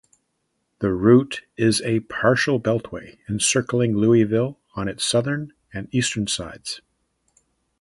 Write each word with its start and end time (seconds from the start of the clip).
The 0.79 0.91
route 0.91 1.41
is 1.57 1.79
a 1.81 1.99
partial 1.99 2.59
beltway, 2.59 3.19
encircling 3.29 3.95
Louisville 3.95 4.57
on 4.75 4.87
its 4.87 5.05
southern 5.05 5.53
and 5.71 5.89
eastern 5.93 6.25
sides. 6.25 6.81